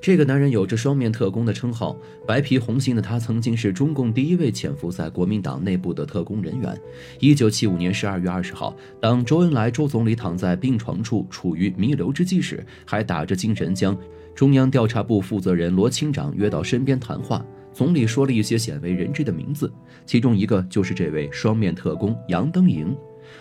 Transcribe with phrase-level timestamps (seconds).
[0.00, 1.94] 这个男人有着“双面特工”的称号，
[2.26, 6.80] 白皮红心的他曾经是中共第一位潜伏在国民党内部的特工人员。
[7.18, 13.94] 一九七五年十二月二十号，当周恩来周总理躺在病床处处于弥留之际时，还打着精神将
[14.34, 17.44] 中央调查部负责人罗清长约到身边谈话。
[17.72, 19.70] 总理说了一些鲜为人知的名字，
[20.06, 22.96] 其中一个就是这位双面特工杨登营。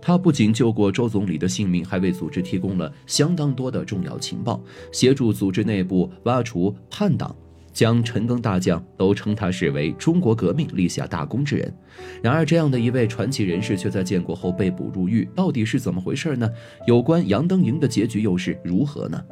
[0.00, 4.62] 他不仅救过周总理的性命，还为组织提供了相当多的重要情报，
[4.92, 7.34] 协助组织内部挖除叛党，
[7.72, 11.74] 将陈赓大将都称他是为中国革命立下大功之人。
[12.22, 16.50] 然而，这样的一位传奇人士却在建国后被捕入狱，到底是怎么回事呢？
[16.86, 19.22] 有关杨登营的结局又是如何呢？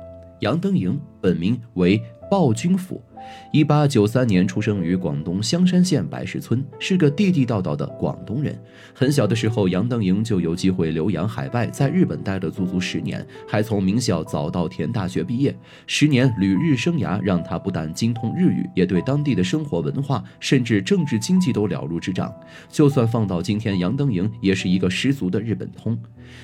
[0.40, 3.02] 杨登营本名为鲍君甫。
[3.52, 8.58] 一八九三年出生于广东香山县白石村，是个地地道道的广东人。
[8.94, 15.56] 很小的时候，杨登营就有机会留洋海外，在日本待了足足十年，还从名校早稻田大学毕业。
[15.86, 22.32] 十年旅日生涯让他不但精通日语，也对当地的生活文化，甚至政治经济都了如指掌。
[22.68, 25.98] 就算放到今天，杨登营也是一个十足的日本通。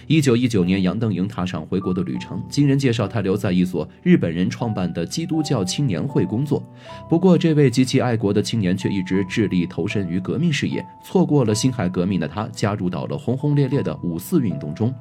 [0.08, 2.42] 一九一九年，杨登营踏上回国的旅程。
[2.48, 6.65] 经人介绍，他留在一所日本人创办的基督教青年会工作。
[7.08, 14.94] 不过，这位极其爱国的青年却一直致力投身于革命事业，错过了辛亥革命的他，加入到了轰轰烈烈的五四运动中。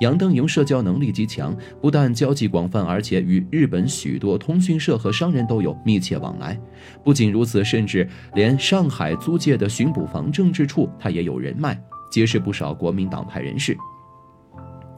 [0.00, 6.58] 杨登营社交能力极强，不但交际广泛，而且与日本许多通讯社和商人都有密切往来。
[7.04, 13.76] 不仅如此，甚至连上海租界的巡捕房政治处，他也有人脉，结识不少国民党派人士。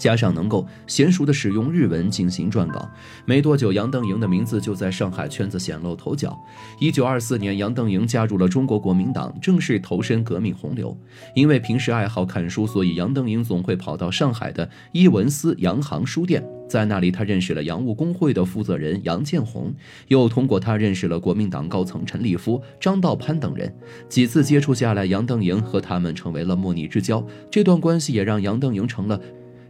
[0.00, 2.90] 加上能够娴熟地使用日文进行撰稿，
[3.26, 6.36] 没多久，杨登营的名字就在上海圈子显露头角。
[6.80, 10.96] 一九二四年，杨登营加入了中国国民党，正式投身革命洪流。
[11.34, 19.74] 因为平时爱好看书，所以杨登营总会跑到上海的伊文斯洋行书店，在那里他认识了洋务工会的负责人杨建红，
[20.08, 23.70] 又通过他认识了国民党高层陈立夫、张道藩等人。
[24.08, 27.22] 几次接触下来，杨登营和他们成为了莫逆之交。
[27.50, 29.20] 这段关系也让杨登营成了。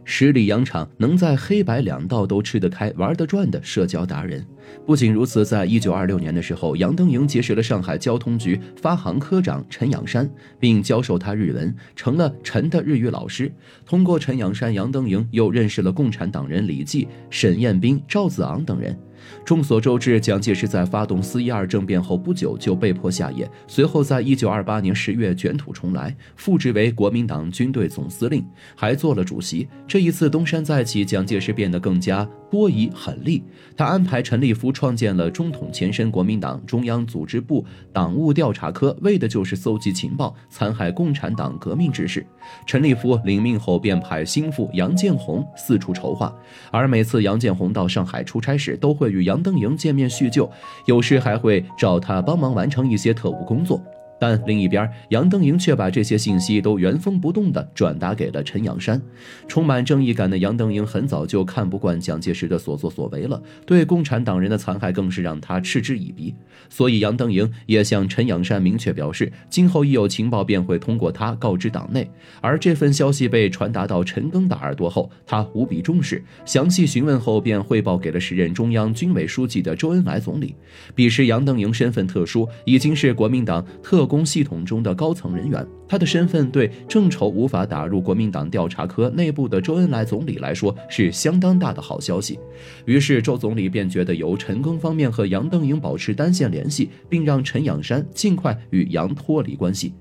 [0.03, 4.45] 十里洋场能在黑白两道都吃得开、玩得转的社交达人。
[4.85, 10.29] 不仅如此，在一九二六年的时候，杨登营结识了上海交通局发行科长陈养山，
[10.59, 13.51] 并教授他日文，成了陈的日语老师。
[13.85, 18.97] 通过陈养山，杨登营又认识了共产党人李济、沈雁冰、赵子昂等人。
[19.43, 28.45] 众所周知，蒋介石在发动四一二政变后不久就被迫下野，随后在一九二八年十月卷土重来，复职为国民党军队总司令，
[28.75, 29.67] 还做了主席。
[29.87, 33.41] 这一次东山再起，蒋介石变得更加多疑狠戾。
[33.75, 42.25] 他安排陈立夫创建了中统前身国民党中央组织部党务调查科，为的就是搜集情报，残害共产党革命之事。
[42.65, 46.33] 陈立夫领命后，便派心腹杨建宏四处筹划，
[46.71, 50.49] 而每次杨建宏到上海出差时，都会与杨登营见面叙旧，
[50.85, 53.79] 有时还会找他帮忙完成一些特务工作。
[54.21, 59.01] 但另一边，杨登营却把这些信息都原封不动地转达给了陈养山。
[59.47, 66.35] 充满正义感的杨登营很早就看不惯蒋介石的所作所为了，对共产党人的残害更是让他嗤之以鼻。
[66.69, 72.07] 所以，杨登营也向陈养山明确表示，今后一有情报便会通过他告知党内。
[72.41, 80.53] 而这份消息被传达到陈赓的耳朵后，他无比重视，详细询问后便汇报给了时任中央军委书记的周恩来总理。
[80.93, 84.07] 彼时，杨登营身份特殊，已经是国民党特。
[84.11, 92.39] 工系统中的高层人员，他的身份对正愁无法打入国民党调查科内部的周恩来总理来说是相当大的好消息。
[92.85, 99.91] 于是周总理便觉得由陈赓方面和杨登营保持单线联系，并让陈养山尽快与杨脱离关系。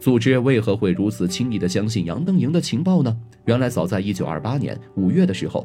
[0.00, 3.14] 组织为何会如此轻易地相信杨登营的情报呢？
[3.44, 5.64] 原来早在一九二八年五月的时候，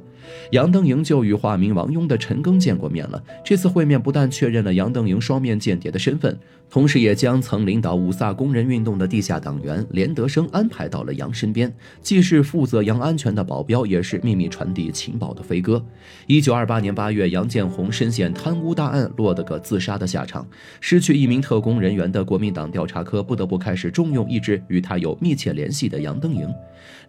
[0.51, 3.23] 杨登营就与化名王庸的陈赓见过面了。
[3.43, 6.37] 这次会面不但确认了杨登营双面间谍的身份，
[6.69, 15.83] 同时也将曾领导五卅工人运动的地下党员连德生安排到了杨身边，既是负责杨安全的保镖，也是秘密传递情报的飞鸽。
[16.27, 20.47] 一九二八年八月，杨建红深陷贪污大案，落得个自杀的下场。
[20.79, 26.47] 失去一名特工人员的国民党调查科不得不开始重用一直与他有密切联系的杨登营。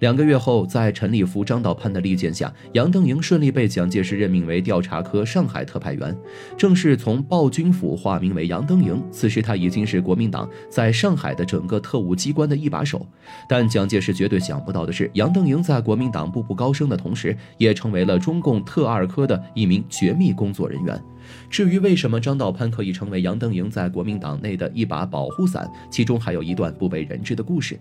[0.00, 6.16] 两个月后，在陈立夫、张道藩的力荐下，杨登营顺利被蒋介石任命为调查科上海特派员，
[6.58, 9.02] 正式从暴君府化名为杨登营。
[9.10, 13.04] 此时他已经是国民党在上海的整个特务机关的一把手。
[13.48, 21.02] 但蒋介石绝对想不到的是，杨登营在国民党步步高升的同时，也成为了中共特二科的一名绝密工作人员。
[21.50, 27.78] 至于为什么张道藩可以成为杨登营在国民党内的一把保护伞，其中还有一段不为人知的故事。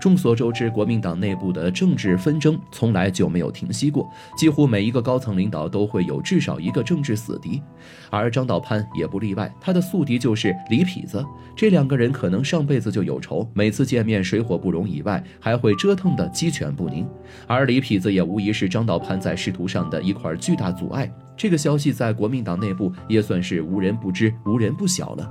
[0.00, 7.60] 众所周知，国民党内部的政治纷争从来就没有停息过，几乎每一个高层领导都会有至少一个政治死敌，
[8.10, 9.52] 而张道藩也不例外。
[9.60, 11.24] 他的宿敌就是李痞子，
[11.56, 17.08] 这两个人可能上辈子就有仇，每次见面水火不容以外，还会折腾的鸡犬不宁。
[17.46, 21.10] 而李痞子也无疑是张道藩在仕途上的一块巨大阻碍。
[21.36, 25.30] 这个消息在国民党内部也算是无人不知、无人不晓了。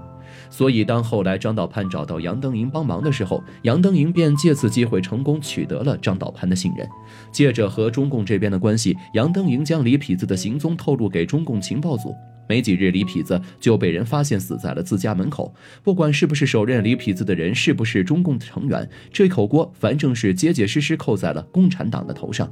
[0.50, 6.88] 所以，当后来张道藩找到杨登云帮忙的时候，杨登云便借此机会成功取得了张道藩的信任。
[7.32, 12.16] 借着和中共这边的关系，杨登云将李痞子的行踪透露给中共情报组。
[12.52, 15.56] 没几日，李痞子就被人发现死在了自家门口。
[15.82, 22.52] 不管是不是手刃李痞子的人是不是中共成员，这口锅反正是结结实实扣在了共产党的头上。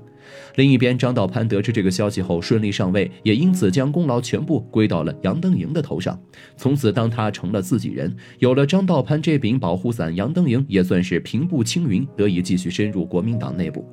[0.56, 6.18] 另一边，张道藩得知这个消息后顺利上位，也因此将功劳全部归到了杨登营的头上。
[6.56, 13.84] 从此，当他成了自己人，有了张道藩这柄保护伞，杨登营也算是平步青云，得以继续深入国民党内部。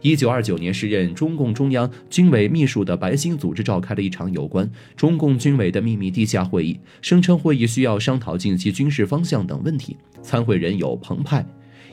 [0.00, 9.98] 一九二九年，时任中共中央军委秘书的白兴组织召开了一场有关中共军军委的秘密地下会议，声称会议需要商讨近期军事方向等问题。
[10.22, 11.44] 参会人有彭湃、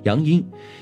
[0.03, 0.41] 杨英、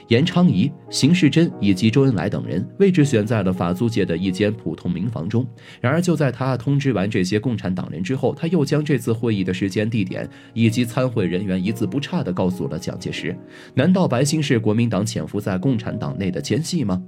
[0.09, 5.44] 严昌仪、邢世珍以及周恩来等人，位置选在了法租界的一间普通民房中。
[5.81, 13.35] 然而，就在他通知完这些共产党人之后，他又将这次会议的时间、地点以及参会人员一字不差地告诉了蒋介石。
[13.74, 17.01] 难道白兴是国民党潜伏在共产党内的奸细吗？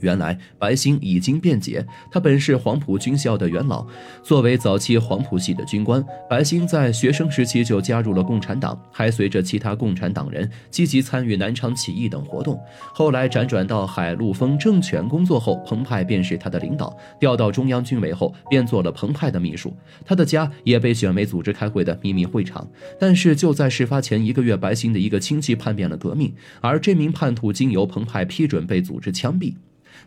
[0.00, 3.86] 原来白星已经辩解，他本是黄埔军校的元老，
[4.22, 12.60] 作为早期黄埔系的军官，白星在学生时期就加入了共产党，还随着其他共产党人积极参与南昌起义等活动。
[12.94, 16.96] 后来辗转到海陆丰政权工作后，彭湃便是他的领导。
[17.18, 22.66] 调到中央军委后，便做了彭湃的秘书，他的家也被选为组织开会的秘密会场。
[22.98, 29.54] 但是就在事发前一个月，白星的一个亲戚叛变了革命，而这名叛徒经由彭湃批准被组织枪毙。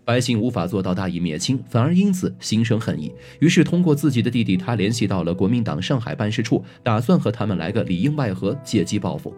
[0.05, 3.11] 百姓无法做到大义灭亲，反而因此心生恨意。
[3.39, 9.33] 于是通过自己的弟弟，他联系到了国民党上海办事处，打算和他们来个里应外合，借机报复。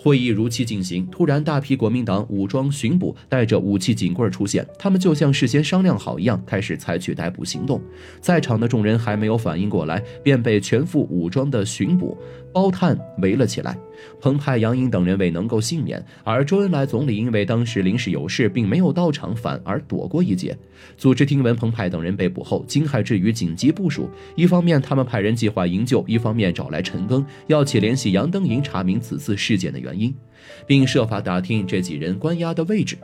[0.00, 7.80] 会议如期进行，突然大批国民党武装巡捕带着武器警棍出现，他们就像事先商量好一样，开始采取逮捕行动。
[8.20, 12.18] 在场的众人还没有反应过来，便被全副武装的巡捕
[12.52, 13.76] 包探围了起来。
[14.20, 20.56] 彭湃、杨英等人未能够幸免，而周恩来总理因为当时临时有事，并没有到场，反而躲过一劫。
[20.96, 30.14] 组织听闻彭湃等人被捕后，惊骇之余紧急部署：一方面他们派人计划营救，一方面找来陈赓，要其联系杨登营，查明此次事件的原因，
[30.66, 32.96] 并设法打听这几人关押的位置。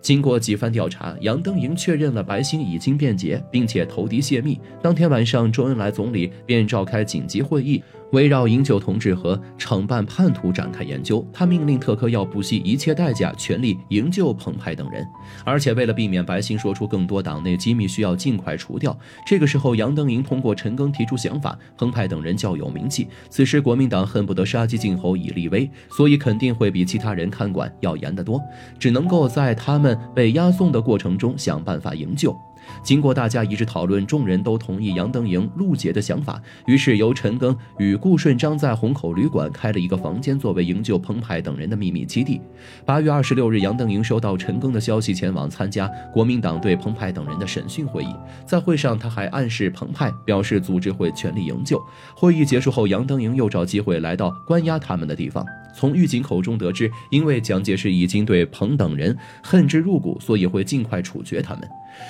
[0.00, 4.58] 经过几番调查，杨登营确认了白兴已经辩解，并且投敌泄密。
[4.82, 7.82] 当天晚上，周恩来总理便召开紧急会议。
[8.12, 15.06] 围绕营救同志和惩办叛徒展开研究，他命令特科要不惜一切代价，全力营救彭湃等人。
[15.44, 18.98] 而且为了避免白兴说出更多党内机密，需要尽快除掉。
[19.26, 28.40] 这个时候，杨登营通过陈赓提出想法：彭湃等人较有名气，此时国民党恨不得杀鸡儆猴以立威，所以肯定会比其他人看管要严得多，
[28.78, 32.36] 只能够在他们被押送的过程中想办法营救。
[32.82, 42.40] 经过大家一致讨论，众人都同意杨登营陆劫的想法，于是由陈赓与顾顺章在虹口旅馆开了一个房间，作为营救彭湃等人的秘密基地。
[42.84, 48.14] 八月二十六日，杨登营收到陈赓的消息，前往参加国民党对彭湃等人的审讯会议。
[48.44, 51.80] 在会上，他还暗示彭湃，表示组织会全力营救。
[52.14, 55.42] 会议结束后，杨登营又找机会来到关押他们的地方。
[55.78, 61.62] 从狱警口中得知，因为蒋介石已经对彭等人恨之入骨，所以会尽快处决他们。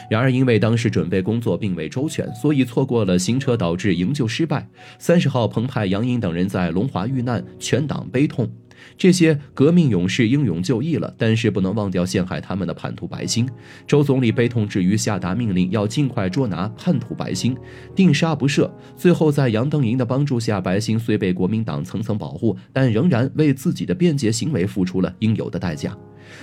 [0.08, 4.66] 然而，因为当时准备工作并未周全，所以错过了行车，导致营救失败。
[4.98, 8.50] 三十号，彭湃、杨英等人在龙华遇难，全党悲痛。
[8.96, 13.48] 这些革命勇士英勇就义了，但是不能忘掉陷害他们的叛徒白星。
[13.86, 17.56] 周总理悲痛之余，下达命令要尽快捉拿叛徒白星，
[17.94, 18.70] 定杀不赦。
[18.96, 25.96] 最后，在杨登银的帮助下，白星虽被国民党层层保护，但仍然为自己的辩解行为付出了应有的代价。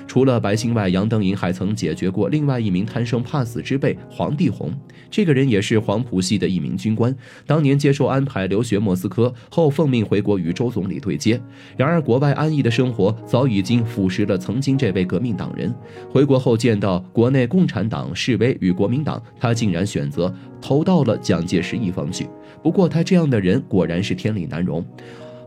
[0.07, 4.71] 除了白兴外，杨登银还曾解决过另外一名贪生怕死之辈黄帝红。
[5.09, 7.15] 这个人也是黄埔系的一名军官，
[7.45, 11.39] 当年接受安排留学莫斯科后，奉命回国与周总理对接。
[11.77, 15.73] 然而，国外安逸的生活早已经腐蚀了曾经这位革命党人。
[16.09, 22.27] 回国后见到国内共产党示威与国民党，他竟然选择投到了蒋介石一方去。
[22.61, 24.85] 不过，他这样的人果然是天理难容。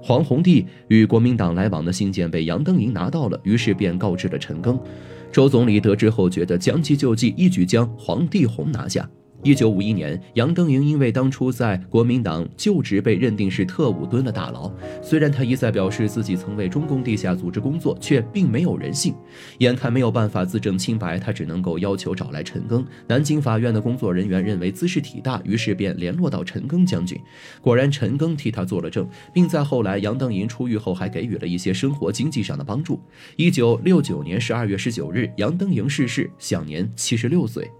[0.02, 4.78] 黄宏帝与国民党来往的信件被杨登营拿到了，于是便告知了陈赓。
[5.30, 9.08] 周总理得知后，觉得将计就计，一举将黄帝鸿拿下。
[9.44, 14.70] 一九五一年，杨登营因为当初在国民党就职被认定是特务，蹲了大牢。
[15.00, 19.14] 虽然他一再表示自己曾为中共地下组织工作，却并没有人信。
[19.58, 22.84] 眼看没有办法自证清白，他只能够要求找来陈赓。
[23.06, 27.18] 南京法院的工作人员认为姿势体大，于是便联络到陈赓将军。
[27.62, 33.00] 果然，陈赓替他做了证，并在后来杨登营出狱后还给予了一些生活经济上的帮助。
[33.36, 37.70] 一九六九年十二月十九日，杨登营逝世，享年七十六岁。